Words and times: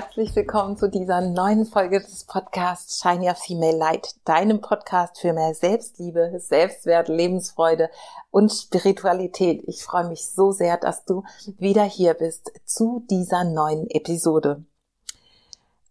herzlich 0.00 0.34
willkommen 0.34 0.78
zu 0.78 0.88
dieser 0.88 1.20
neuen 1.20 1.66
Folge 1.66 2.00
des 2.00 2.24
Podcasts 2.24 3.02
Shine 3.02 3.26
Your 3.26 3.34
Female 3.34 3.76
Light, 3.76 4.14
deinem 4.24 4.62
Podcast 4.62 5.20
für 5.20 5.34
mehr 5.34 5.52
Selbstliebe, 5.52 6.32
Selbstwert, 6.38 7.08
Lebensfreude 7.08 7.90
und 8.30 8.50
Spiritualität. 8.50 9.62
Ich 9.66 9.84
freue 9.84 10.08
mich 10.08 10.26
so 10.26 10.52
sehr, 10.52 10.78
dass 10.78 11.04
du 11.04 11.22
wieder 11.58 11.82
hier 11.82 12.14
bist 12.14 12.50
zu 12.64 13.04
dieser 13.10 13.44
neuen 13.44 13.90
Episode. 13.90 14.64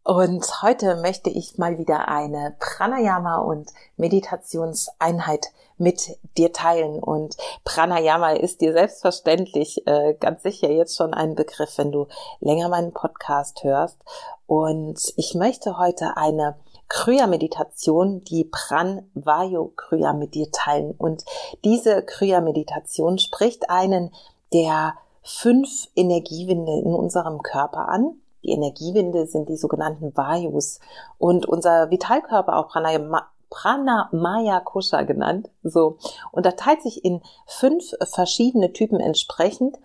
Und 0.03 0.63
heute 0.63 0.95
möchte 0.95 1.29
ich 1.29 1.59
mal 1.59 1.77
wieder 1.77 2.07
eine 2.07 2.55
Pranayama 2.57 3.37
und 3.37 3.69
Meditationseinheit 3.95 5.51
mit 5.79 6.17
dir 6.37 6.53
teilen. 6.53 6.99
Und 6.99 7.37
Pranayama 7.63 8.31
ist 8.31 8.61
dir 8.61 8.73
selbstverständlich 8.73 9.85
äh, 9.87 10.13
ganz 10.19 10.43
sicher 10.43 10.69
jetzt 10.69 10.97
schon 10.97 11.13
ein 11.13 11.35
Begriff, 11.35 11.77
wenn 11.77 11.91
du 11.91 12.07
länger 12.39 12.69
meinen 12.69 12.93
Podcast 12.93 13.63
hörst. 13.63 13.97
Und 14.45 14.99
ich 15.15 15.35
möchte 15.35 15.77
heute 15.77 16.17
eine 16.17 16.55
Kriya-Meditation, 16.89 18.23
die 18.23 18.45
Pran-Vayu-Kriya 18.45 20.13
mit 20.13 20.33
dir 20.33 20.51
teilen. 20.51 20.91
Und 20.91 21.23
diese 21.63 22.03
Kriya-Meditation 22.03 23.19
spricht 23.19 23.69
einen 23.69 24.11
der 24.51 24.95
fünf 25.21 25.87
Energiewinde 25.95 26.71
in 26.79 26.93
unserem 26.93 27.43
Körper 27.43 27.89
an. 27.89 28.15
Die 28.43 28.51
Energiewinde 28.51 29.27
sind 29.27 29.49
die 29.49 29.57
sogenannten 29.57 30.15
Vayus. 30.15 30.79
Und 31.19 31.45
unser 31.45 31.91
Vitalkörper, 31.91 32.57
auch 32.57 32.69
Pranayama, 32.69 33.27
Pranamaya 33.49 34.59
Kosha 34.59 35.03
genannt. 35.03 35.49
So. 35.63 35.97
Und 36.31 36.45
da 36.45 36.51
teilt 36.51 36.81
sich 36.81 37.03
in 37.03 37.21
fünf 37.47 37.93
verschiedene 38.13 38.73
Typen 38.73 38.99
entsprechend 38.99 39.77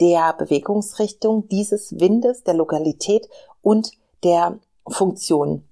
der 0.00 0.32
Bewegungsrichtung 0.32 1.48
dieses 1.48 1.98
Windes, 2.00 2.42
der 2.42 2.54
Lokalität 2.54 3.28
und 3.62 3.92
der 4.24 4.58
Funktion. 4.88 5.64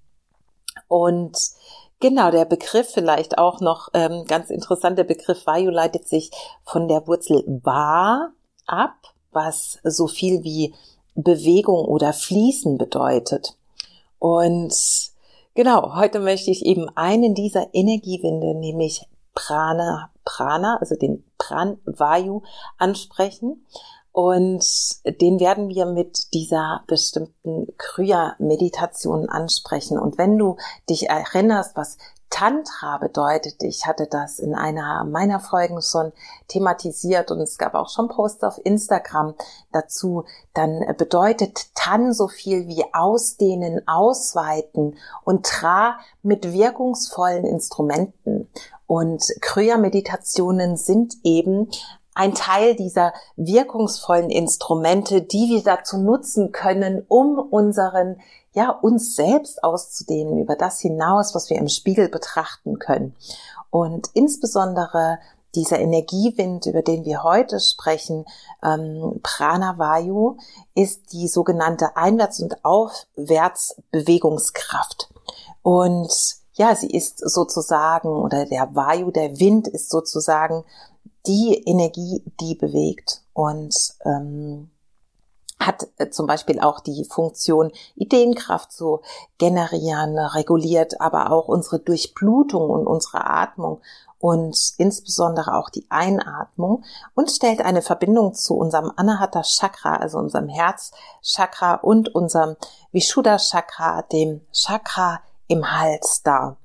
Und 0.86 1.36
genau, 2.00 2.30
der 2.30 2.44
Begriff 2.44 2.90
vielleicht 2.90 3.38
auch 3.38 3.60
noch 3.60 3.88
ähm, 3.94 4.24
ganz 4.26 4.50
interessant, 4.50 4.98
der 4.98 5.04
Begriff 5.04 5.46
Vayu 5.46 5.70
leitet 5.70 6.06
sich 6.06 6.30
von 6.64 6.88
der 6.88 7.06
Wurzel 7.06 7.42
Va 7.64 8.32
ab, 8.66 8.96
was 9.32 9.78
so 9.82 10.06
viel 10.06 10.44
wie 10.44 10.74
Bewegung 11.14 11.84
oder 11.86 12.12
Fließen 12.12 12.78
bedeutet. 12.78 13.56
Und 14.18 14.74
Genau, 15.58 15.96
heute 15.96 16.20
möchte 16.20 16.52
ich 16.52 16.64
eben 16.64 16.88
einen 16.90 17.34
dieser 17.34 17.74
Energiewinde, 17.74 18.54
nämlich 18.54 19.08
Prana, 19.34 20.12
Prana, 20.24 20.76
also 20.80 20.94
den 20.94 21.24
Pran 21.36 21.78
Vayu 21.84 22.42
ansprechen. 22.76 23.66
Und 24.12 24.64
den 25.20 25.40
werden 25.40 25.68
wir 25.68 25.86
mit 25.86 26.32
dieser 26.32 26.84
bestimmten 26.86 27.76
Kriya-Meditation 27.76 29.28
ansprechen. 29.28 29.98
Und 29.98 30.16
wenn 30.16 30.38
du 30.38 30.58
dich 30.88 31.08
erinnerst, 31.08 31.76
was 31.76 31.98
Tantra 32.30 32.98
bedeutet, 32.98 33.62
ich 33.62 33.86
hatte 33.86 34.06
das 34.06 34.38
in 34.38 34.54
einer 34.54 35.04
meiner 35.04 35.40
Folgen 35.40 35.80
schon 35.80 36.12
thematisiert 36.48 37.30
und 37.30 37.40
es 37.40 37.58
gab 37.58 37.74
auch 37.74 37.88
schon 37.88 38.08
Posts 38.08 38.44
auf 38.44 38.60
Instagram 38.64 39.34
dazu, 39.72 40.24
dann 40.54 40.84
bedeutet 40.96 41.74
Tan 41.74 42.12
so 42.12 42.28
viel 42.28 42.66
wie 42.66 42.84
ausdehnen, 42.92 43.86
ausweiten 43.86 44.96
und 45.24 45.46
Tra 45.46 45.98
mit 46.22 46.52
wirkungsvollen 46.52 47.44
Instrumenten. 47.44 48.48
Und 48.86 49.22
Kriya-Meditationen 49.42 50.76
sind 50.76 51.16
eben 51.22 51.68
ein 52.18 52.34
Teil 52.34 52.74
dieser 52.74 53.14
wirkungsvollen 53.36 54.28
Instrumente, 54.28 55.22
die 55.22 55.50
wir 55.50 55.62
dazu 55.62 55.98
nutzen 55.98 56.50
können, 56.50 57.04
um 57.06 57.38
unseren 57.38 58.20
ja, 58.54 58.70
uns 58.70 59.14
selbst 59.14 59.62
auszudehnen 59.62 60.38
über 60.38 60.56
das 60.56 60.80
hinaus, 60.80 61.36
was 61.36 61.48
wir 61.48 61.58
im 61.58 61.68
Spiegel 61.68 62.08
betrachten 62.08 62.80
können. 62.80 63.14
Und 63.70 64.08
insbesondere 64.14 65.20
dieser 65.54 65.78
Energiewind, 65.78 66.66
über 66.66 66.82
den 66.82 67.04
wir 67.04 67.22
heute 67.22 67.60
sprechen, 67.60 68.24
ähm, 68.64 69.20
Pranavayu, 69.22 70.38
ist 70.74 71.12
die 71.12 71.28
sogenannte 71.28 71.96
Einwärts- 71.96 72.40
und 72.40 72.64
Aufwärtsbewegungskraft. 72.64 75.08
Und 75.62 76.12
ja, 76.54 76.74
sie 76.74 76.90
ist 76.90 77.20
sozusagen, 77.20 78.08
oder 78.08 78.44
der 78.44 78.74
Vayu, 78.74 79.12
der 79.12 79.38
Wind 79.38 79.68
ist 79.68 79.88
sozusagen 79.88 80.64
die 81.28 81.62
Energie, 81.66 82.24
die 82.40 82.54
bewegt. 82.54 83.22
Und 83.34 83.74
ähm, 84.04 84.70
hat 85.60 85.88
äh, 85.98 86.10
zum 86.10 86.26
Beispiel 86.26 86.60
auch 86.60 86.80
die 86.80 87.04
Funktion, 87.04 87.72
Ideenkraft 87.94 88.72
zu 88.72 89.00
generieren, 89.38 90.18
reguliert 90.18 91.00
aber 91.00 91.30
auch 91.30 91.48
unsere 91.48 91.78
Durchblutung 91.78 92.70
und 92.70 92.86
unsere 92.86 93.26
Atmung 93.28 93.80
und 94.20 94.74
insbesondere 94.78 95.54
auch 95.54 95.70
die 95.70 95.86
Einatmung 95.90 96.84
und 97.14 97.30
stellt 97.30 97.60
eine 97.62 97.82
Verbindung 97.82 98.34
zu 98.34 98.56
unserem 98.56 98.92
Anahata 98.96 99.42
Chakra, 99.42 99.96
also 99.96 100.18
unserem 100.18 100.48
Herzchakra 100.48 101.74
und 101.74 102.14
unserem 102.14 102.56
Vishuddha 102.90 103.38
Chakra, 103.38 104.02
dem 104.02 104.40
Chakra 104.52 105.20
im 105.46 105.70
Hals 105.70 106.22
dar. 106.22 106.56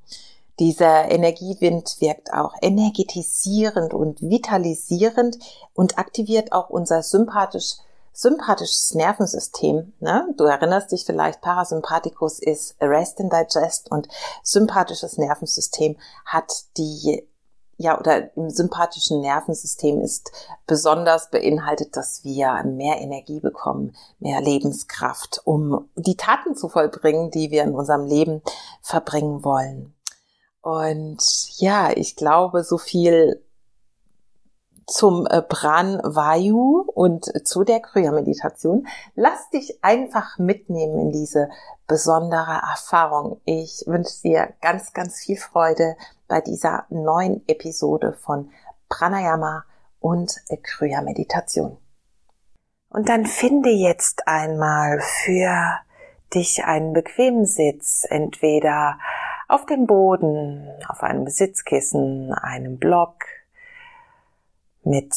Dieser 0.59 1.09
Energiewind 1.09 1.97
wirkt 1.99 2.31
auch 2.31 2.53
energetisierend 2.61 3.93
und 3.93 4.21
vitalisierend 4.21 5.37
und 5.73 5.97
aktiviert 5.97 6.51
auch 6.51 6.69
unser 6.69 7.01
sympathisch 7.01 7.75
sympathisches 8.15 8.93
Nervensystem. 8.93 9.93
Ne? 9.99 10.27
Du 10.37 10.43
erinnerst 10.43 10.91
dich 10.91 11.03
vielleicht, 11.03 11.41
Parasympathikus 11.41 12.37
ist 12.37 12.75
Rest 12.79 13.19
and 13.19 13.33
Digest 13.33 13.89
und 13.91 14.07
sympathisches 14.43 15.17
Nervensystem 15.17 15.97
hat 16.23 16.51
die 16.77 17.27
ja, 17.77 17.99
oder 17.99 18.35
im 18.37 18.51
sympathischen 18.51 19.19
Nervensystem 19.21 19.99
ist 20.01 20.31
besonders 20.67 21.31
beinhaltet, 21.31 21.97
dass 21.97 22.23
wir 22.23 22.63
mehr 22.65 23.01
Energie 23.01 23.39
bekommen, 23.39 23.95
mehr 24.19 24.41
Lebenskraft, 24.41 25.41
um 25.43 25.89
die 25.95 26.15
Taten 26.15 26.55
zu 26.55 26.69
vollbringen, 26.69 27.31
die 27.31 27.49
wir 27.49 27.63
in 27.63 27.73
unserem 27.73 28.05
Leben 28.05 28.43
verbringen 28.81 29.43
wollen. 29.43 29.95
Und 30.63 31.21
ja, 31.57 31.91
ich 31.93 32.15
glaube, 32.15 32.63
so 32.63 32.77
viel 32.77 33.43
zum 34.87 35.27
äh, 35.27 35.41
Pran 35.41 35.99
Vayu 36.03 36.85
und 36.93 37.25
zu 37.45 37.65
der 37.65 37.81
Kriya-Meditation. 37.81 38.87
Lass 39.13 39.49
dich 39.49 39.83
einfach 39.83 40.37
mitnehmen 40.37 40.99
in 40.99 41.11
diese 41.11 41.49
besondere 41.85 42.61
Erfahrung. 42.71 43.41
Ich 43.43 43.83
wünsche 43.87 44.21
dir 44.21 44.53
ganz, 44.61 44.93
ganz 44.93 45.19
viel 45.19 45.35
Freude 45.35 45.97
bei 46.29 46.39
dieser 46.39 46.85
neuen 46.89 47.47
Episode 47.47 48.13
von 48.13 48.49
Pranayama 48.87 49.65
und 49.99 50.33
Kriya-Meditation. 50.63 51.77
Und 52.87 53.09
dann 53.09 53.25
finde 53.25 53.69
jetzt 53.69 54.29
einmal 54.29 55.01
für 55.01 55.79
dich 56.33 56.63
einen 56.63 56.93
bequemen 56.93 57.45
Sitz, 57.45 58.05
entweder 58.09 58.97
auf 59.53 59.67
dem 59.67 59.85
Boden, 59.85 60.67
auf 60.87 61.03
einem 61.03 61.27
Sitzkissen, 61.27 62.33
einem 62.33 62.79
Block, 62.79 63.23
mit 64.83 65.15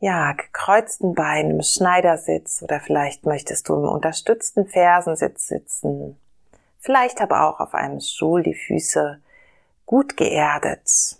ja, 0.00 0.32
gekreuzten 0.32 1.14
Beinen 1.14 1.52
im 1.52 1.62
Schneidersitz 1.62 2.60
oder 2.62 2.80
vielleicht 2.80 3.24
möchtest 3.24 3.68
du 3.68 3.74
im 3.74 3.84
unterstützten 3.84 4.66
Fersensitz 4.66 5.46
sitzen. 5.46 6.18
Vielleicht 6.80 7.20
aber 7.20 7.48
auch 7.48 7.60
auf 7.60 7.74
einem 7.74 8.00
Stuhl 8.00 8.42
die 8.42 8.56
Füße 8.56 9.20
gut 9.86 10.16
geerdet. 10.16 11.18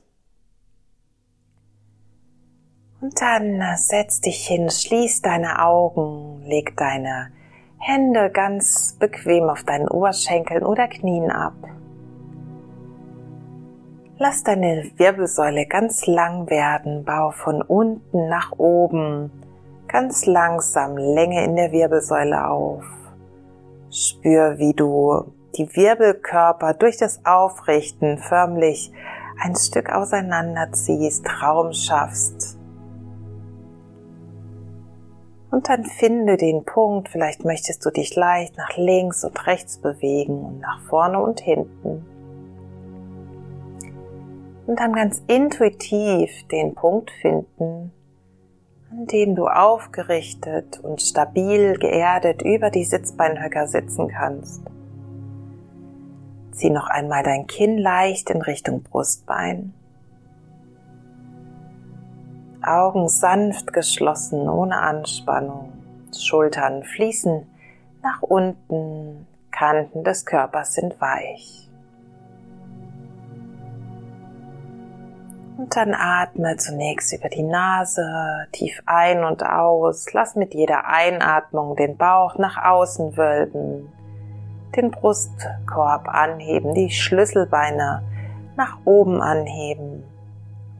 Und 3.00 3.20
dann 3.20 3.62
setz 3.76 4.20
dich 4.20 4.46
hin, 4.48 4.68
schließ 4.68 5.22
deine 5.22 5.64
Augen, 5.64 6.42
leg 6.44 6.76
deine 6.76 7.32
Hände 7.78 8.30
ganz 8.30 8.96
bequem 8.98 9.48
auf 9.48 9.62
deinen 9.62 9.88
Oberschenkeln 9.88 10.64
oder 10.64 10.88
Knien 10.88 11.30
ab. 11.30 11.54
Lass 14.24 14.44
deine 14.44 14.88
Wirbelsäule 14.98 15.66
ganz 15.66 16.06
lang 16.06 16.48
werden, 16.48 17.04
bau 17.04 17.32
von 17.32 17.60
unten 17.60 18.28
nach 18.28 18.52
oben 18.56 19.32
ganz 19.88 20.26
langsam 20.26 20.96
Länge 20.96 21.44
in 21.44 21.56
der 21.56 21.72
Wirbelsäule 21.72 22.48
auf. 22.48 22.84
Spür, 23.90 24.58
wie 24.58 24.74
du 24.74 25.24
die 25.56 25.68
Wirbelkörper 25.74 26.72
durch 26.74 26.98
das 26.98 27.26
Aufrichten 27.26 28.16
förmlich 28.18 28.92
ein 29.42 29.56
Stück 29.56 29.90
auseinanderziehst, 29.90 31.26
Raum 31.42 31.72
schaffst. 31.72 32.60
Und 35.50 35.68
dann 35.68 35.84
finde 35.84 36.36
den 36.36 36.64
Punkt, 36.64 37.08
vielleicht 37.08 37.44
möchtest 37.44 37.84
du 37.84 37.90
dich 37.90 38.14
leicht 38.14 38.56
nach 38.56 38.76
links 38.76 39.24
und 39.24 39.48
rechts 39.48 39.78
bewegen 39.78 40.44
und 40.44 40.60
nach 40.60 40.80
vorne 40.82 41.18
und 41.18 41.40
hinten 41.40 42.06
und 44.66 44.78
dann 44.78 44.92
ganz 44.92 45.22
intuitiv 45.26 46.30
den 46.48 46.74
Punkt 46.74 47.10
finden, 47.10 47.92
indem 48.90 49.34
du 49.34 49.46
aufgerichtet 49.46 50.80
und 50.80 51.00
stabil 51.00 51.78
geerdet 51.78 52.42
über 52.42 52.70
die 52.70 52.84
Sitzbeinhöcker 52.84 53.66
sitzen 53.66 54.08
kannst. 54.08 54.62
Zieh 56.52 56.70
noch 56.70 56.88
einmal 56.88 57.22
dein 57.22 57.46
Kinn 57.46 57.78
leicht 57.78 58.30
in 58.30 58.42
Richtung 58.42 58.82
Brustbein. 58.82 59.72
Augen 62.62 63.08
sanft 63.08 63.72
geschlossen, 63.72 64.48
ohne 64.48 64.78
Anspannung. 64.78 65.72
Schultern 66.16 66.84
fließen 66.84 67.46
nach 68.02 68.22
unten, 68.22 69.26
Kanten 69.50 70.04
des 70.04 70.26
Körpers 70.26 70.74
sind 70.74 71.00
weich. 71.00 71.71
Und 75.62 75.76
dann 75.76 75.94
atme 75.94 76.56
zunächst 76.56 77.12
über 77.12 77.28
die 77.28 77.44
Nase 77.44 78.48
tief 78.50 78.82
ein 78.84 79.22
und 79.22 79.44
aus. 79.44 80.12
Lass 80.12 80.34
mit 80.34 80.54
jeder 80.54 80.88
Einatmung 80.88 81.76
den 81.76 81.96
Bauch 81.96 82.36
nach 82.36 82.64
außen 82.64 83.16
wölben, 83.16 83.92
den 84.74 84.90
Brustkorb 84.90 86.08
anheben, 86.08 86.74
die 86.74 86.90
Schlüsselbeine 86.90 88.02
nach 88.56 88.78
oben 88.84 89.22
anheben. 89.22 90.02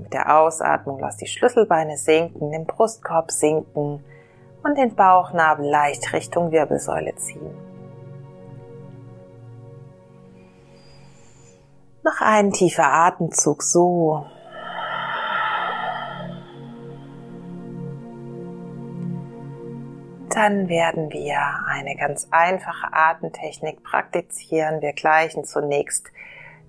Mit 0.01 0.13
der 0.13 0.37
Ausatmung 0.37 0.99
lass 0.99 1.17
die 1.17 1.29
Schlüsselbeine 1.29 1.97
sinken, 1.97 2.51
den 2.51 2.67
Brustkorb 2.67 3.31
sinken 3.31 4.03
und 4.65 4.77
den 4.77 4.97
Bauchnabel 4.97 5.65
leicht 5.65 6.13
Richtung 6.13 6.51
Wirbelsäule 6.51 7.15
ziehen. 7.15 7.55
Noch 12.03 12.21
ein 12.21 12.51
tiefer 12.51 12.93
Atemzug 12.93 13.63
so. 13.63 14.27
Dann 20.43 20.69
werden 20.69 21.13
wir 21.13 21.39
eine 21.69 21.95
ganz 21.95 22.27
einfache 22.33 22.93
Atemtechnik 22.93 23.85
praktizieren. 23.85 24.81
Wir 24.81 24.93
gleichen 24.93 25.45
zunächst 25.45 26.09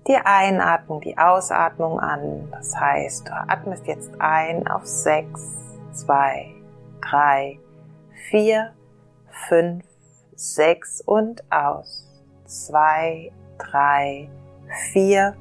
die 0.06 0.14
Einatmung, 0.14 1.00
die 1.00 1.18
Ausatmung 1.18 1.98
an. 1.98 2.52
Das 2.52 2.76
heißt, 2.76 3.26
du 3.26 3.32
atmest 3.32 3.88
jetzt 3.88 4.12
ein 4.20 4.68
auf 4.68 4.86
6, 4.86 5.40
2, 5.90 6.54
3, 7.00 7.58
4, 8.30 8.72
5, 9.48 9.84
6 10.36 11.00
und 11.00 11.42
aus. 11.50 12.08
2, 12.44 13.32
3, 13.58 14.30
4, 14.92 15.36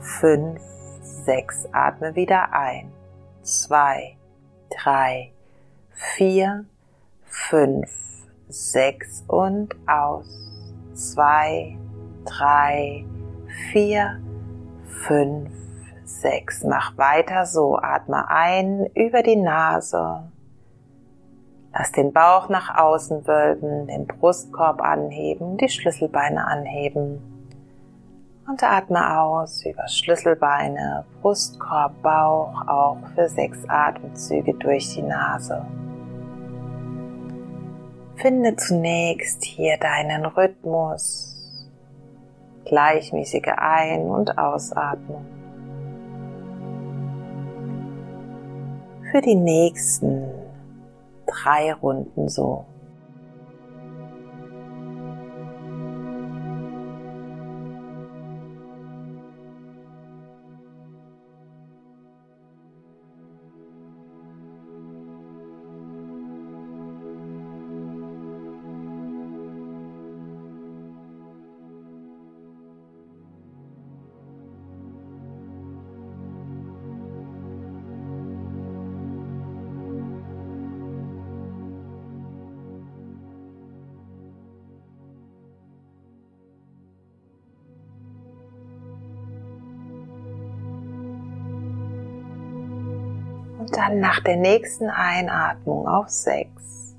5, 0.00 0.60
6. 1.00 1.68
Atme 1.72 2.14
wieder 2.14 2.52
ein. 2.52 2.92
2, 3.42 4.18
3, 4.68 5.32
4, 5.94 6.66
5, 7.30 7.88
6 8.48 9.24
und 9.28 9.76
aus. 9.86 10.26
2, 10.94 11.78
3, 12.24 13.04
4, 13.72 14.20
5, 15.06 15.50
6. 16.04 16.64
Mach 16.64 16.98
weiter 16.98 17.46
so. 17.46 17.78
Atme 17.78 18.28
ein 18.28 18.86
über 18.94 19.22
die 19.22 19.36
Nase. 19.36 20.24
Lass 21.72 21.92
den 21.92 22.12
Bauch 22.12 22.48
nach 22.48 22.76
außen 22.76 23.26
wölben, 23.28 23.86
den 23.86 24.08
Brustkorb 24.08 24.82
anheben, 24.82 25.56
die 25.56 25.68
Schlüsselbeine 25.68 26.44
anheben. 26.44 27.20
Und 28.48 28.64
atme 28.64 29.20
aus 29.20 29.64
über 29.64 29.86
Schlüsselbeine, 29.86 31.04
Brustkorb, 31.22 32.02
Bauch, 32.02 32.66
auch 32.66 32.98
für 33.14 33.28
sechs 33.28 33.58
Atemzüge 33.68 34.54
durch 34.54 34.92
die 34.94 35.02
Nase. 35.02 35.64
Finde 38.20 38.54
zunächst 38.54 39.42
hier 39.44 39.78
deinen 39.78 40.26
Rhythmus, 40.26 41.34
gleichmäßige 42.66 43.54
Ein- 43.56 44.10
und 44.10 44.36
Ausatmung. 44.36 45.24
Für 49.10 49.22
die 49.22 49.36
nächsten 49.36 50.30
drei 51.26 51.72
Runden 51.72 52.28
so. 52.28 52.66
Und 93.60 93.76
dann 93.76 94.00
nach 94.00 94.20
der 94.20 94.38
nächsten 94.38 94.88
Einatmung 94.88 95.86
auf 95.86 96.08
sechs. 96.08 96.96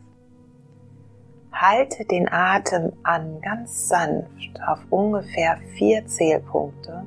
Halte 1.52 2.06
den 2.06 2.32
Atem 2.32 2.94
an 3.02 3.42
ganz 3.42 3.88
sanft 3.90 4.62
auf 4.68 4.80
ungefähr 4.92 5.58
vier 5.76 6.06
Zählpunkte. 6.06 7.04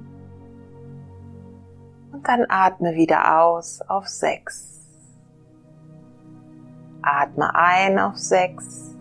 Und 2.10 2.26
dann 2.26 2.46
atme 2.48 2.96
wieder 2.96 3.42
aus 3.42 3.80
auf 3.82 4.08
sechs. 4.08 4.88
Atme 7.02 7.54
ein 7.54 8.00
auf 8.00 8.16
sechs. 8.16 8.96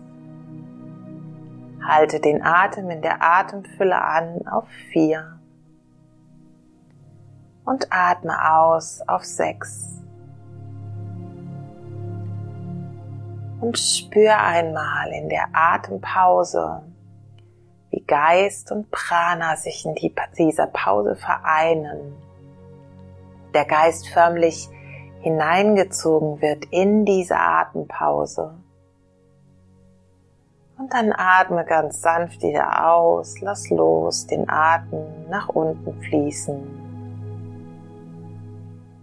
Halte 1.84 2.20
den 2.20 2.44
Atem 2.44 2.90
in 2.90 3.02
der 3.02 3.20
Atemfülle 3.20 4.00
an 4.00 4.46
auf 4.46 4.68
vier. 4.92 5.40
Und 7.64 7.88
atme 7.90 8.54
aus 8.54 9.00
auf 9.08 9.24
sechs. 9.24 9.93
Und 13.64 13.78
spür 13.78 14.38
einmal 14.38 15.10
in 15.12 15.30
der 15.30 15.48
Atempause, 15.54 16.82
wie 17.90 18.04
Geist 18.04 18.70
und 18.70 18.90
Prana 18.90 19.56
sich 19.56 19.86
in 19.86 19.94
dieser 20.36 20.66
Pause 20.66 21.16
vereinen. 21.16 22.14
Der 23.54 23.64
Geist 23.64 24.08
förmlich 24.08 24.68
hineingezogen 25.20 26.42
wird 26.42 26.66
in 26.66 27.06
diese 27.06 27.36
Atempause. 27.38 28.54
Und 30.76 30.92
dann 30.92 31.14
atme 31.16 31.64
ganz 31.64 32.02
sanft 32.02 32.42
wieder 32.42 32.92
aus, 32.92 33.40
lass 33.40 33.70
los, 33.70 34.26
den 34.26 34.50
Atem 34.50 35.06
nach 35.30 35.48
unten 35.48 36.02
fließen. 36.02 36.82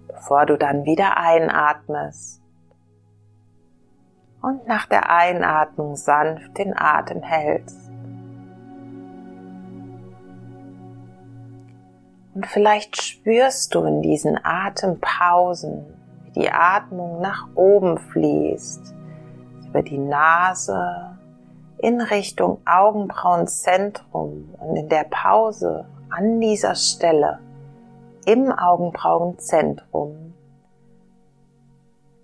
Bevor 0.08 0.46
du 0.46 0.58
dann 0.58 0.86
wieder 0.86 1.18
einatmest, 1.18 2.41
und 4.42 4.68
nach 4.68 4.86
der 4.86 5.10
Einatmung 5.10 5.96
sanft 5.96 6.58
den 6.58 6.78
Atem 6.78 7.22
hältst. 7.22 7.92
Und 12.34 12.48
vielleicht 12.48 13.02
spürst 13.02 13.76
du 13.76 13.84
in 13.84 14.02
diesen 14.02 14.40
Atempausen, 14.44 15.86
wie 16.26 16.42
die 16.42 16.52
Atmung 16.52 17.22
nach 17.22 17.48
oben 17.56 17.98
fließt, 17.98 18.96
über 19.68 19.84
die 19.84 19.98
Nase 19.98 21.18
in 21.78 22.00
Richtung 22.00 22.62
Augenbrauenzentrum 22.66 24.56
und 24.58 24.76
in 24.76 24.88
der 24.88 25.06
Pause 25.10 25.86
an 26.10 26.40
dieser 26.40 26.76
Stelle 26.76 27.40
im 28.26 28.52
Augenbrauenzentrum 28.52 30.31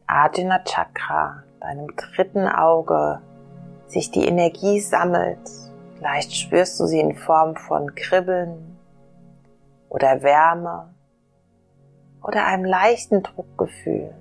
Ajna 0.09 0.59
Chakra 0.63 1.43
deinem 1.59 1.93
dritten 1.97 2.47
Auge 2.47 3.21
sich 3.87 4.09
die 4.09 4.25
Energie 4.25 4.79
sammelt. 4.79 5.37
Vielleicht 5.95 6.33
spürst 6.33 6.79
du 6.79 6.85
sie 6.85 7.01
in 7.01 7.15
Form 7.15 7.57
von 7.57 7.93
Kribbeln 7.93 8.77
oder 9.89 10.23
Wärme 10.23 10.93
oder 12.23 12.45
einem 12.45 12.63
leichten 12.63 13.21
Druckgefühl. 13.21 14.13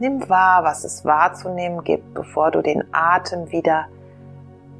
Nimm 0.00 0.28
wahr, 0.28 0.64
was 0.64 0.82
es 0.82 1.04
wahrzunehmen 1.04 1.84
gibt, 1.84 2.14
bevor 2.14 2.50
du 2.50 2.62
den 2.62 2.82
Atem 2.92 3.52
wieder 3.52 3.86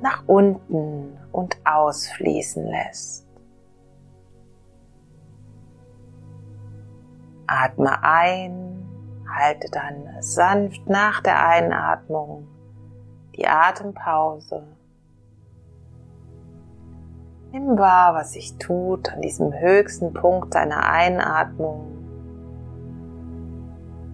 nach 0.00 0.24
unten 0.26 1.16
und 1.30 1.56
ausfließen 1.64 2.66
lässt. 2.66 3.28
Atme 7.46 8.02
ein 8.02 8.83
Halte 9.36 9.68
dann 9.70 10.08
sanft 10.20 10.88
nach 10.88 11.20
der 11.20 11.44
Einatmung 11.46 12.46
die 13.36 13.46
Atempause. 13.48 14.62
Nimm 17.50 17.78
wahr, 17.78 18.14
was 18.14 18.32
sich 18.32 18.56
tut 18.58 19.12
an 19.12 19.22
diesem 19.22 19.52
höchsten 19.52 20.12
Punkt 20.12 20.54
deiner 20.54 20.88
Einatmung, 20.88 21.86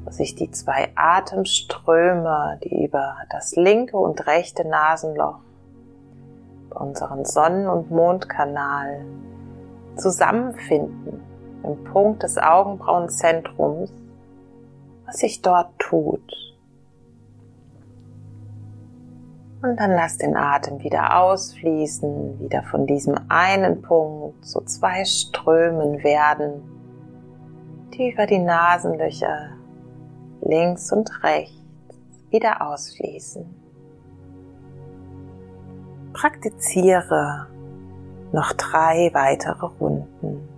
wo 0.04 0.10
sich 0.10 0.34
die 0.34 0.50
zwei 0.50 0.90
Atemströme, 0.94 2.58
die 2.64 2.84
über 2.84 3.16
das 3.30 3.56
linke 3.56 3.96
und 3.96 4.26
rechte 4.26 4.66
Nasenloch 4.66 5.40
bei 6.70 6.80
unseren 6.80 7.24
Sonnen- 7.24 7.68
und 7.68 7.90
Mondkanal 7.90 9.04
zusammenfinden, 9.96 11.20
im 11.62 11.84
Punkt 11.84 12.22
des 12.22 12.38
Augenbrauenzentrums, 12.38 13.90
was 15.10 15.18
sich 15.18 15.42
dort 15.42 15.76
tut. 15.78 16.22
Und 19.62 19.78
dann 19.78 19.90
lass 19.90 20.16
den 20.16 20.36
Atem 20.36 20.82
wieder 20.82 21.20
ausfließen, 21.20 22.40
wieder 22.40 22.62
von 22.62 22.86
diesem 22.86 23.16
einen 23.28 23.82
Punkt 23.82 24.44
zu 24.44 24.60
zwei 24.62 25.04
Strömen 25.04 26.02
werden, 26.02 26.62
die 27.92 28.12
über 28.12 28.26
die 28.26 28.38
Nasenlöcher 28.38 29.50
links 30.42 30.90
und 30.92 31.10
rechts 31.22 31.54
wieder 32.30 32.66
ausfließen. 32.66 33.44
Praktiziere 36.14 37.48
noch 38.32 38.52
drei 38.52 39.10
weitere 39.12 39.66
Runden. 39.66 40.49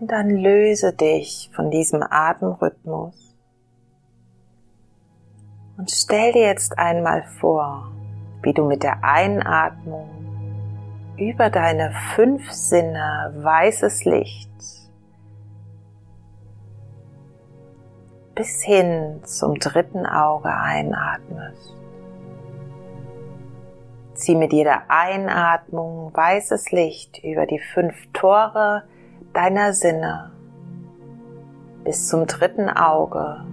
Und 0.00 0.10
dann 0.10 0.30
löse 0.30 0.92
dich 0.92 1.50
von 1.54 1.70
diesem 1.70 2.04
Atemrhythmus 2.08 3.28
und 5.76 5.90
stell 5.90 6.32
dir 6.32 6.42
jetzt 6.42 6.78
einmal 6.78 7.22
vor, 7.40 7.92
wie 8.42 8.52
du 8.52 8.64
mit 8.64 8.82
der 8.82 9.04
Einatmung 9.04 10.08
über 11.16 11.50
deine 11.50 11.92
fünf 12.14 12.50
Sinne 12.50 13.32
weißes 13.36 14.04
Licht 14.04 14.48
bis 18.34 18.62
hin 18.62 19.20
zum 19.24 19.58
dritten 19.58 20.06
Auge 20.06 20.54
einatmest. 20.54 21.74
Zieh 24.14 24.36
mit 24.36 24.52
jeder 24.52 24.82
Einatmung 24.88 26.12
weißes 26.14 26.70
Licht 26.70 27.18
über 27.24 27.46
die 27.46 27.58
fünf 27.58 27.94
Tore 28.12 28.84
deiner 29.32 29.72
Sinne 29.72 30.32
bis 31.84 32.08
zum 32.08 32.26
dritten 32.26 32.68
Auge, 32.68 33.44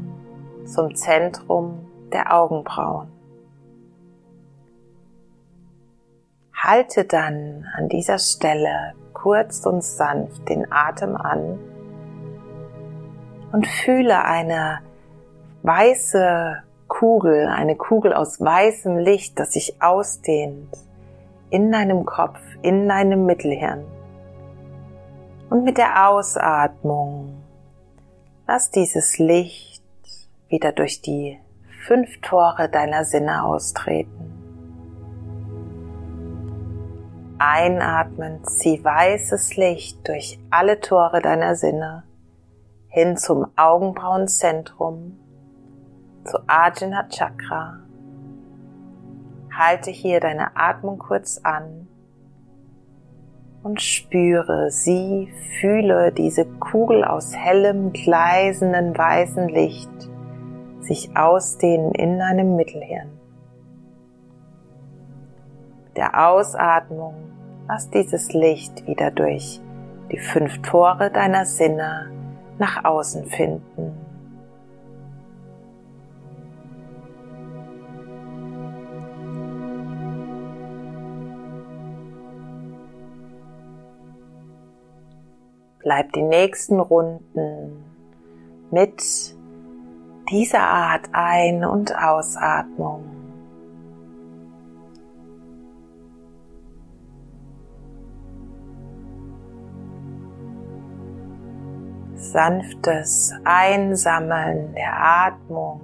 zum 0.65 0.96
Zentrum 0.96 1.86
der 2.12 2.34
Augenbrauen. 2.34 3.08
Halte 6.53 7.05
dann 7.05 7.65
an 7.77 7.88
dieser 7.89 8.17
Stelle 8.17 8.94
kurz 9.13 9.65
und 9.65 9.84
sanft 9.84 10.50
den 10.50 10.72
Atem 10.72 11.15
an 11.15 11.60
und 13.51 13.67
fühle 13.67 14.24
eine 14.24 14.79
weiße 15.63 16.63
Kugel, 16.88 17.48
eine 17.48 17.75
Kugel 17.75 18.13
aus 18.13 18.41
weißem 18.41 18.98
Licht, 18.98 19.39
das 19.39 19.53
sich 19.53 19.82
ausdehnt 19.82 20.75
in 21.50 21.72
deinem 21.72 22.05
Kopf, 22.05 22.39
in 22.62 22.88
deinem 22.88 23.25
Mittelhirn. 23.25 23.86
Und 25.50 25.64
mit 25.64 25.78
der 25.78 26.10
Ausatmung 26.10 27.44
lass 28.48 28.72
dieses 28.72 29.18
Licht 29.20 29.84
wieder 30.48 30.72
durch 30.72 31.02
die 31.02 31.40
fünf 31.86 32.20
Tore 32.22 32.70
deiner 32.70 33.06
Sinne 33.06 33.44
austreten. 33.44 34.32
Einatmen, 37.38 38.44
zieh 38.46 38.84
weißes 38.84 39.58
Licht 39.58 40.08
durch 40.08 40.40
alle 40.50 40.80
Tore 40.80 41.22
deiner 41.22 41.56
Sinne 41.56 42.04
hin 42.88 43.18
zum 43.18 43.48
Augenbrauenzentrum, 43.58 45.20
zu 46.24 46.38
Ajna 46.48 47.10
Chakra. 47.10 47.80
Halte 49.54 49.92
hier 49.92 50.22
deine 50.22 50.56
Atmung 50.56 50.98
kurz 50.98 51.40
an 51.44 51.88
und 53.65 53.81
spüre 53.81 54.69
sie, 54.69 55.34
fühle 55.60 56.12
diese 56.12 56.45
Kugel 56.45 57.03
aus 57.03 57.36
hellem, 57.36 57.93
gleisenden, 57.93 58.95
weißen 58.95 59.50
Licht 59.50 59.89
sich 60.81 61.17
ausdehnen 61.17 61.91
in 61.93 62.19
deinem 62.19 62.55
Mittelhirn. 62.55 63.10
Mit 65.84 65.98
der 65.98 66.27
Ausatmung 66.29 67.15
lass 67.67 67.89
dieses 67.89 68.34
Licht 68.34 68.86
wieder 68.86 69.10
durch 69.10 69.60
die 70.12 70.19
fünf 70.19 70.62
Tore 70.62 71.10
deiner 71.10 71.45
Sinne 71.45 72.12
nach 72.60 72.86
außen 72.86 73.25
finden. 73.25 74.05
Bleib 85.86 86.13
die 86.13 86.24
nächsten 86.24 86.80
Runden 86.80 87.86
mit 88.72 89.04
dieser 90.32 90.62
Art 90.62 91.08
Ein- 91.12 91.63
und 91.63 91.96
Ausatmung. 91.96 93.04
Sanftes 102.15 103.32
Einsammeln 103.44 104.74
der 104.74 104.92
Atmung, 105.00 105.82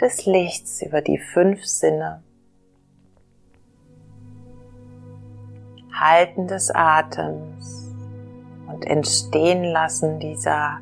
des 0.00 0.26
Lichts 0.26 0.82
über 0.82 1.02
die 1.02 1.18
fünf 1.18 1.64
Sinne. 1.64 2.24
Halten 5.92 6.48
des 6.48 6.72
Atems 6.74 7.89
und 8.80 8.86
entstehen 8.86 9.62
lassen 9.62 10.18
dieser 10.20 10.80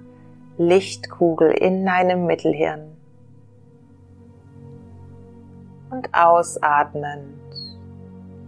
Lichtkugel 0.57 1.51
in 1.51 1.85
deinem 1.85 2.27
Mittelhirn. 2.27 2.97
Und 5.91 6.09
ausatmend 6.15 7.35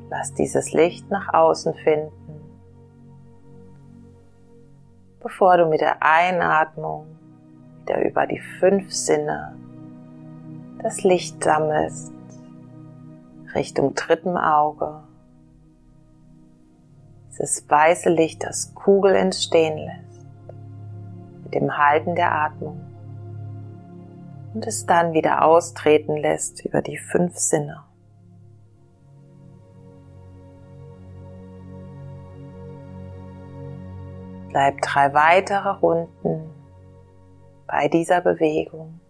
lass 0.09 0.35
dieses 0.35 0.73
Licht 0.73 1.11
nach 1.11 1.35
außen 1.35 1.75
finden, 1.75 2.12
bevor 5.21 5.57
du 5.57 5.66
mit 5.66 5.80
der 5.80 6.00
Einatmung 6.00 7.07
wieder 7.80 8.04
über 8.04 8.28
die 8.28 8.40
fünf 8.61 8.92
Sinne 8.92 9.57
das 10.80 11.02
Licht 11.02 11.42
sammelst 11.42 12.12
Richtung 13.57 13.97
dritten 13.97 14.37
Auge 14.37 15.02
dieses 17.31 17.69
weiße 17.69 18.11
Licht, 18.11 18.43
das 18.45 18.75
Kugel 18.75 19.15
entstehen 19.15 19.79
lässt, 19.79 20.27
mit 21.45 21.55
dem 21.55 21.79
Halten 21.79 22.15
der 22.15 22.33
Atmung 22.33 22.81
und 24.53 24.67
es 24.67 24.85
dann 24.87 25.13
wieder 25.13 25.45
austreten 25.45 26.17
lässt 26.17 26.65
über 26.65 26.83
die 26.83 26.99
fünf 26.99 27.37
Sinne. 27.37 27.85
Bleib 34.49 34.81
drei 34.83 35.15
weitere 35.15 35.69
Runden 35.69 36.51
bei 37.69 37.87
dieser 37.87 38.21
Bewegung. 38.21 39.01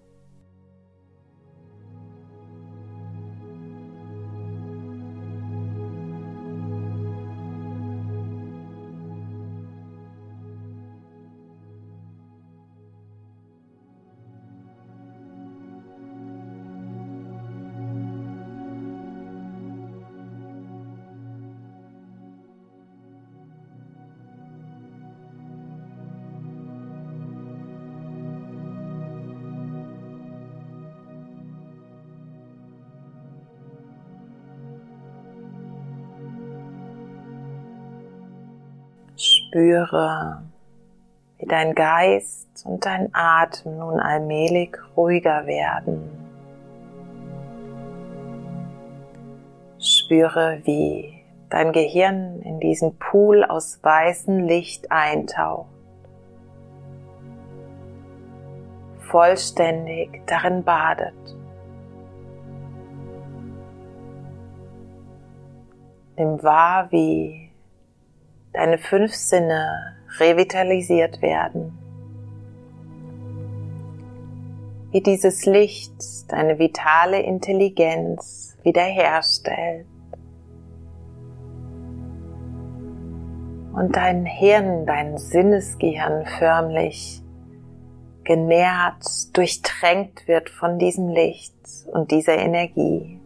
Spüre, 39.51 40.43
wie 41.39 41.47
dein 41.47 41.75
Geist 41.75 42.65
und 42.65 42.87
dein 42.87 43.09
Atem 43.13 43.79
nun 43.79 43.99
allmählich 43.99 44.77
ruhiger 44.97 45.45
werden. 45.45 46.09
Spüre, 49.81 50.61
wie 50.63 51.25
dein 51.49 51.73
Gehirn 51.73 52.41
in 52.43 52.61
diesen 52.61 52.97
Pool 52.99 53.43
aus 53.43 53.81
weißem 53.83 54.39
Licht 54.39 54.93
eintaucht, 54.93 55.67
vollständig 59.01 60.23
darin 60.27 60.63
badet. 60.63 61.15
Nimm 66.17 66.41
wahr, 66.41 66.87
wie 66.93 67.50
deine 68.53 68.79
fünf 68.79 69.15
Sinne 69.15 69.97
revitalisiert 70.19 71.23
werden. 71.23 71.77
Wie 74.91 75.01
dieses 75.01 75.47
Licht 75.47 75.93
deine 76.29 76.59
vitale 76.59 77.23
Intelligenz 77.23 78.57
wiederherstellt. 78.65 79.87
Und 83.73 83.95
dein 83.95 84.27
Hirn, 84.27 84.85
dein 84.85 85.17
Sinnesgehirn 85.17 86.27
förmlich 86.39 87.23
genährt, 88.25 89.05
durchtränkt 89.33 90.27
wird 90.27 90.51
von 90.51 90.79
diesem 90.79 91.09
Licht 91.09 91.55
und 91.93 92.11
dieser 92.11 92.37
Energie. 92.37 93.20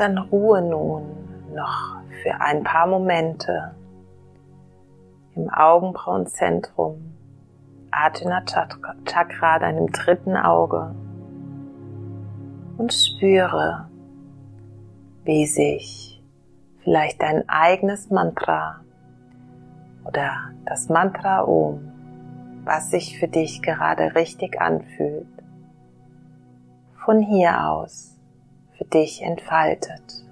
Dann 0.00 0.18
ruhe 0.18 0.62
nun 0.62 1.04
noch 1.54 1.96
für 2.22 2.40
ein 2.40 2.62
paar 2.62 2.86
Momente 2.86 3.74
im 5.34 5.48
Augenbrauenzentrum, 5.50 7.14
Atena 7.90 8.42
Chakra, 8.44 9.58
deinem 9.58 9.86
dritten 9.88 10.36
Auge 10.36 10.94
und 12.78 12.92
spüre, 12.92 13.88
wie 15.24 15.46
sich 15.46 16.22
vielleicht 16.82 17.22
dein 17.22 17.48
eigenes 17.48 18.10
Mantra 18.10 18.80
oder 20.04 20.50
das 20.66 20.88
Mantra 20.88 21.44
Om, 21.44 21.92
was 22.64 22.90
sich 22.90 23.18
für 23.18 23.28
dich 23.28 23.62
gerade 23.62 24.14
richtig 24.14 24.60
anfühlt, 24.60 25.26
von 26.94 27.20
hier 27.20 27.68
aus 27.68 28.15
für 28.76 28.84
dich 28.84 29.22
entfaltet. 29.22 30.25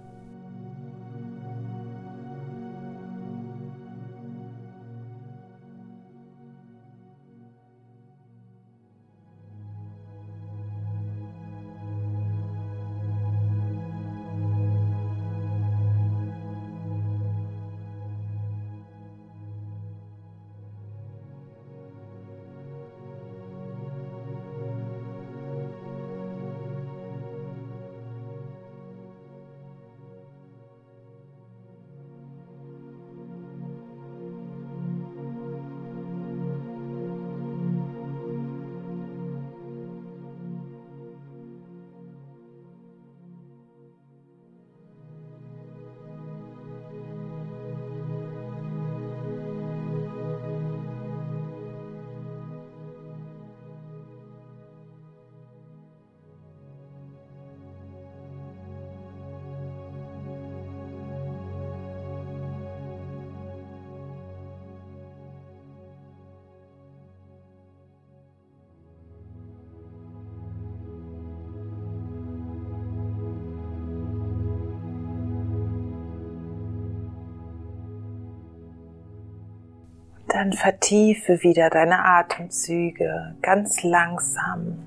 Dann 80.35 80.53
vertiefe 80.53 81.44
wieder 81.44 81.70
deine 81.70 82.05
Atemzüge 82.05 83.37
ganz 83.40 83.85
langsam. 83.85 84.85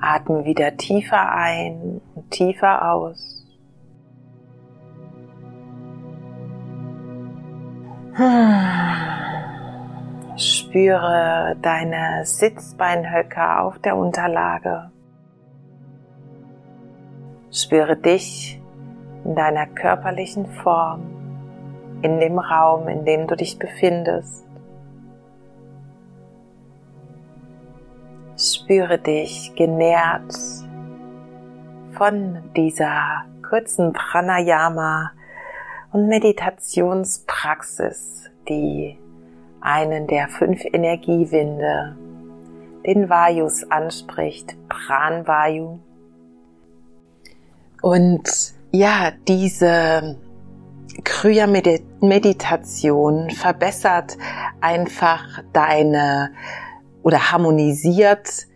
Atme 0.00 0.46
wieder 0.46 0.74
tiefer 0.78 1.32
ein 1.32 2.00
und 2.14 2.30
tiefer 2.30 2.90
aus. 2.90 3.46
Spüre 10.38 11.58
deine 11.60 12.24
Sitzbeinhöcker 12.24 13.64
auf 13.64 13.78
der 13.80 13.98
Unterlage. 13.98 14.90
Spüre 17.50 17.98
dich 17.98 18.62
in 19.24 19.34
deiner 19.34 19.66
körperlichen 19.66 20.46
Form 20.46 21.15
in 22.06 22.20
dem 22.20 22.38
Raum, 22.38 22.86
in 22.86 23.04
dem 23.04 23.26
du 23.26 23.34
dich 23.34 23.58
befindest. 23.58 24.46
Spüre 28.38 28.98
dich 28.98 29.56
genährt 29.56 30.32
von 31.98 32.44
dieser 32.56 33.24
kurzen 33.48 33.92
Pranayama 33.92 35.10
und 35.92 36.06
Meditationspraxis, 36.06 38.30
die 38.48 38.96
einen 39.60 40.06
der 40.06 40.28
fünf 40.28 40.64
Energiewinde, 40.64 41.96
den 42.86 43.10
Vayus 43.10 43.68
anspricht, 43.68 44.56
Pranvayu. 44.68 45.80
Und 47.82 48.54
ja, 48.70 49.10
diese 49.26 50.18
Kriya-Meditation 51.04 53.30
verbessert 53.30 54.16
einfach 54.60 55.42
deine 55.52 56.32
oder 57.02 57.32
harmonisiert 57.32 58.46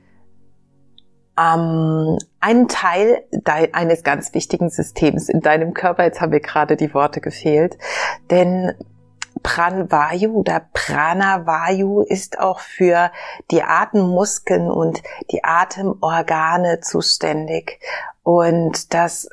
ähm, 1.38 2.18
einen 2.40 2.68
Teil 2.68 3.24
eines 3.72 4.02
ganz 4.02 4.34
wichtigen 4.34 4.70
Systems 4.70 5.28
in 5.28 5.40
deinem 5.40 5.74
Körper. 5.74 6.04
Jetzt 6.04 6.20
haben 6.20 6.32
wir 6.32 6.40
gerade 6.40 6.76
die 6.76 6.92
Worte 6.94 7.20
gefehlt, 7.20 7.78
denn 8.30 8.72
Pranvayu 9.42 10.32
oder 10.32 10.68
Pranavayu 10.72 12.02
ist 12.02 12.38
auch 12.38 12.60
für 12.60 13.10
die 13.50 13.62
Atemmuskeln 13.62 14.70
und 14.70 15.02
die 15.30 15.44
Atemorgane 15.44 16.80
zuständig. 16.80 17.80
Und 18.22 18.92
das 18.92 19.28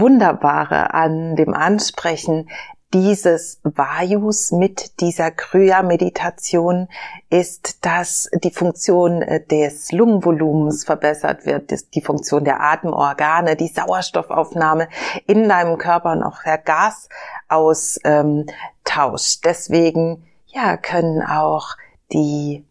Wunderbare 0.00 0.92
an 0.92 1.36
dem 1.36 1.54
Ansprechen 1.54 2.48
dieses 2.92 3.60
Vayus 3.64 4.52
mit 4.52 5.00
dieser 5.00 5.30
Krya-Meditation 5.32 6.88
ist, 7.28 7.84
dass 7.84 8.30
die 8.42 8.52
Funktion 8.52 9.20
äh, 9.20 9.44
des 9.44 9.90
Lungenvolumens 9.90 10.84
verbessert 10.84 11.44
wird, 11.44 11.72
die 11.94 12.00
Funktion 12.00 12.44
der 12.44 12.60
Atemorgane, 12.60 13.56
die 13.56 13.66
Sauerstoffaufnahme 13.66 14.88
in 15.26 15.48
deinem 15.48 15.76
Körper 15.76 16.12
und 16.12 16.22
auch 16.22 16.40
der 16.44 16.58
Gasaustausch. 16.58 19.40
Deswegen, 19.44 20.24
ja, 20.46 20.76
können 20.76 21.20
auch 21.22 21.70
die 22.12 22.64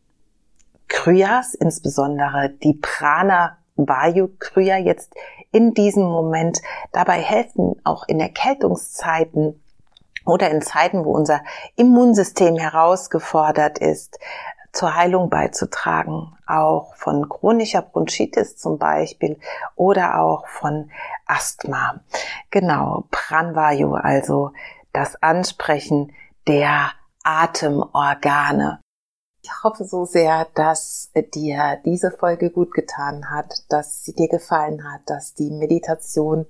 Kryas, 0.88 1.54
insbesondere 1.54 2.52
die 2.64 2.76
Prana 2.76 3.58
Vayu 3.76 4.30
Krya 4.40 4.78
jetzt 4.78 5.14
in 5.54 5.74
diesem 5.74 6.04
Moment 6.04 6.62
dabei 6.92 7.22
helfen, 7.22 7.80
auch 7.86 8.06
in 8.08 8.20
Erkältungszeiten 8.20 9.64
oder 10.26 10.50
in 10.50 10.62
Zeiten, 10.62 11.06
wo 11.06 11.14
unser 11.14 11.42
Immunsystem 11.76 12.58
herausgefordert 12.58 13.80
ist, 13.80 14.20
zur 14.74 14.96
Heilung 14.96 15.30
beizutragen, 15.30 16.36
auch 16.48 16.96
von 16.96 17.30
chronischer 17.30 17.84
Bronchitis 17.84 18.58
zum 18.58 18.80
Beispiel 18.80 19.40
oder 19.76 20.20
auch 20.20 20.48
von 20.48 20.90
Asthma. 21.28 22.02
Genau, 22.50 23.06
Pranvayu, 23.12 23.94
also 23.94 24.52
das 24.92 25.22
Ansprechen 25.22 26.12
der 26.48 26.92
Atemorgane. 27.24 28.80
Ich 29.46 29.52
hoffe 29.62 29.84
so 29.84 30.06
sehr, 30.06 30.48
dass 30.56 31.12
dir 31.34 31.78
diese 31.84 32.12
Folge 32.12 32.50
gut 32.50 32.74
getan 32.74 33.30
hat, 33.30 33.54
dass 33.68 34.06
sie 34.06 34.14
dir 34.14 34.30
gefallen 34.30 34.90
hat, 34.90 35.02
dass 35.06 35.34
die 35.34 35.52
Meditation 35.52 36.46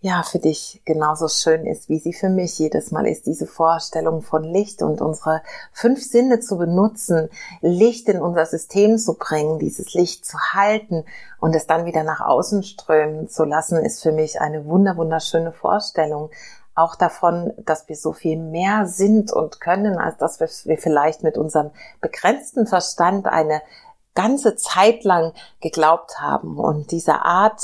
ja 0.00 0.22
für 0.22 0.38
dich 0.38 0.82
genauso 0.84 1.28
schön 1.28 1.64
ist, 1.64 1.88
wie 1.88 1.98
sie 1.98 2.12
für 2.12 2.28
mich 2.28 2.58
jedes 2.58 2.90
Mal 2.90 3.06
ist, 3.06 3.24
diese 3.24 3.46
Vorstellung 3.46 4.20
von 4.20 4.44
Licht 4.44 4.82
und 4.82 5.00
unsere 5.00 5.42
fünf 5.72 6.02
Sinne 6.04 6.38
zu 6.40 6.58
benutzen, 6.58 7.30
Licht 7.62 8.10
in 8.10 8.20
unser 8.20 8.44
System 8.44 8.98
zu 8.98 9.14
bringen, 9.14 9.58
dieses 9.58 9.94
Licht 9.94 10.26
zu 10.26 10.38
halten 10.52 11.04
und 11.40 11.56
es 11.56 11.66
dann 11.66 11.86
wieder 11.86 12.04
nach 12.04 12.20
außen 12.20 12.62
strömen 12.62 13.30
zu 13.30 13.44
lassen, 13.44 13.78
ist 13.78 14.02
für 14.02 14.12
mich 14.12 14.38
eine 14.38 14.66
wunder 14.66 14.98
wunderschöne 14.98 15.52
Vorstellung 15.52 16.28
auch 16.78 16.94
davon, 16.94 17.52
dass 17.58 17.88
wir 17.88 17.96
so 17.96 18.12
viel 18.12 18.38
mehr 18.38 18.86
sind 18.86 19.32
und 19.32 19.60
können, 19.60 19.98
als 19.98 20.16
dass 20.16 20.40
wir 20.40 20.78
vielleicht 20.78 21.22
mit 21.22 21.36
unserem 21.36 21.70
begrenzten 22.00 22.66
Verstand 22.66 23.26
eine 23.26 23.60
ganze 24.18 24.56
Zeit 24.56 25.04
lang 25.04 25.32
geglaubt 25.60 26.20
haben. 26.20 26.58
Und 26.58 26.90
diese 26.90 27.24
Art 27.24 27.62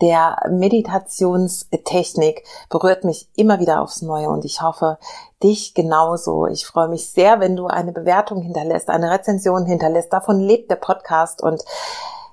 der 0.00 0.36
Meditationstechnik 0.48 2.44
berührt 2.70 3.02
mich 3.02 3.28
immer 3.34 3.58
wieder 3.58 3.82
aufs 3.82 4.02
Neue 4.02 4.30
und 4.30 4.44
ich 4.44 4.62
hoffe, 4.62 4.98
dich 5.42 5.74
genauso. 5.74 6.46
Ich 6.46 6.64
freue 6.64 6.86
mich 6.86 7.10
sehr, 7.10 7.40
wenn 7.40 7.56
du 7.56 7.66
eine 7.66 7.90
Bewertung 7.90 8.40
hinterlässt, 8.40 8.88
eine 8.88 9.10
Rezension 9.10 9.66
hinterlässt. 9.66 10.12
Davon 10.12 10.38
lebt 10.38 10.70
der 10.70 10.76
Podcast 10.76 11.42
und 11.42 11.64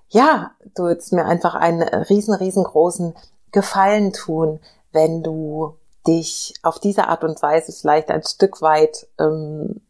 ja, 0.10 0.52
du 0.76 0.84
würdest 0.84 1.12
mir 1.12 1.26
einfach 1.26 1.56
einen 1.56 1.82
riesen, 1.82 2.36
riesengroßen 2.36 3.16
Gefallen 3.52 4.14
tun, 4.14 4.60
wenn 4.92 5.24
du 5.24 5.76
dich 6.08 6.54
auf 6.64 6.80
diese 6.80 7.08
Art 7.08 7.24
und 7.24 7.42
Weise 7.42 7.72
vielleicht 7.72 8.10
ein 8.10 8.24
Stück 8.24 8.62
weit 8.62 9.08
ähm, 9.20 9.82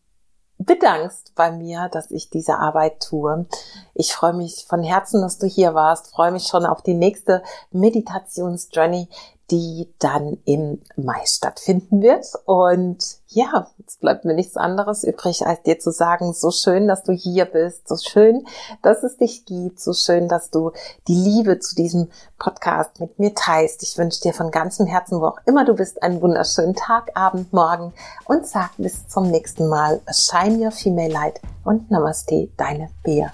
bedankst 0.58 1.34
bei 1.36 1.52
mir, 1.52 1.90
dass 1.92 2.12
ich 2.12 2.30
diese 2.30 2.58
Arbeit 2.58 3.02
tue. 3.02 3.46
Ich 3.94 4.14
freue 4.14 4.34
mich 4.34 4.66
von 4.68 4.84
Herzen, 4.84 5.22
dass 5.22 5.38
du 5.38 5.48
hier 5.48 5.74
warst, 5.74 6.12
freue 6.12 6.32
mich 6.32 6.48
schon 6.48 6.66
auf 6.66 6.82
die 6.82 6.94
nächste 6.94 7.44
Meditationsjourney, 7.72 9.10
die 9.52 9.94
dann 10.00 10.38
im 10.46 10.82
Mai 10.96 11.22
stattfinden 11.26 12.02
wird. 12.02 12.26
Und 12.46 13.04
ja, 13.28 13.68
es 13.86 13.98
bleibt 13.98 14.26
mir 14.26 14.34
nichts 14.34 14.56
anderes 14.56 15.04
übrig, 15.04 15.46
als 15.46 15.62
dir 15.64 15.80
zu 15.80 15.92
sagen, 15.92 16.34
so 16.34 16.52
schön, 16.52 16.88
dass 16.88 17.04
du 17.04 17.12
hier 17.12 17.46
bist, 17.46 17.88
so 17.88 17.98
schön, 17.98 18.46
dass 18.82 19.04
es 19.04 19.18
dich 19.18 19.46
gibt, 19.46 19.80
so 19.80 19.94
schön, 19.94 20.28
dass 20.28 20.50
du 20.50 20.72
die 21.08 21.16
Liebe 21.16 21.60
zu 21.60 21.76
diesem 21.76 22.10
Podcast 22.38 23.00
mit 23.00 23.20
mir 23.20 23.34
teilst. 23.36 23.84
Ich 23.84 23.98
wünsche 23.98 24.22
dir 24.22 24.34
von 24.34 24.52
ganzem 24.52 24.86
Herzen, 24.86 25.20
wo 25.20 25.26
auch 25.28 25.40
immer 25.46 25.66
du 25.66 25.74
bist, 25.74 26.02
einen 26.02 26.22
wunderschönen 26.22 26.76
Tag, 26.76 27.12
Abend, 27.16 27.52
Morgen 27.54 27.94
und 28.26 28.48
sag 28.48 28.72
bis 28.78 29.08
zum 29.08 29.30
nächsten 29.30 29.68
Mal. 29.68 30.02
Shine 30.12 30.64
your 30.64 30.72
female 30.72 31.12
light 31.12 31.42
und 31.66 31.92
Namaste, 31.92 32.50
deine 32.58 32.90
Bea. 33.04 33.32